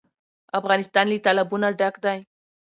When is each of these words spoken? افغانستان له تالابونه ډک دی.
افغانستان 0.59 1.05
له 1.09 1.17
تالابونه 1.25 1.67
ډک 1.79 1.95
دی. 2.05 2.17